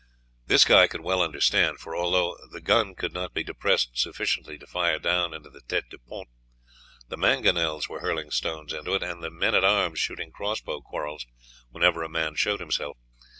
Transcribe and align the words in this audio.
This 0.47 0.65
Guy 0.65 0.87
could 0.87 1.01
well 1.01 1.21
understand, 1.21 1.79
for 1.79 1.95
although 1.95 2.35
the 2.51 2.59
guns 2.59 2.95
could 2.97 3.13
not 3.13 3.35
be 3.35 3.43
depressed 3.43 3.91
sufficiently 3.99 4.57
to 4.57 4.65
fire 4.65 4.97
down 4.97 5.31
into 5.31 5.51
the 5.51 5.61
tête 5.61 5.89
du 5.91 5.99
pont, 5.99 6.27
the 7.09 7.17
mangonels 7.17 7.87
were 7.87 7.99
hurling 7.99 8.31
stones 8.31 8.73
into 8.73 8.95
it, 8.95 9.03
and 9.03 9.23
the 9.23 9.29
men 9.29 9.53
at 9.53 9.63
arms 9.63 9.99
shooting 9.99 10.31
cross 10.31 10.59
bow 10.59 10.81
quarrels 10.81 11.27
whenever 11.69 12.01
a 12.01 12.09
man 12.09 12.33
showed 12.33 12.61
himself. 12.61 12.97